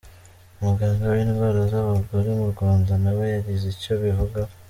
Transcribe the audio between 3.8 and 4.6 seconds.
abivugaho.